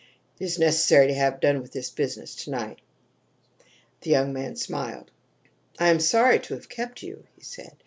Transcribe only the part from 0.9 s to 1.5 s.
to have